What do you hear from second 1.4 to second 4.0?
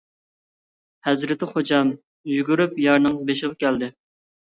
خوجام يۈگۈرۈپ يارنىڭ بېشىغا كەلدى.